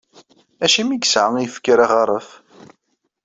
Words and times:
Acimi 0.63 0.93
i 0.95 0.97
yesɛa 1.01 1.39
yifker 1.41 1.79
aɣaref. 1.85 2.27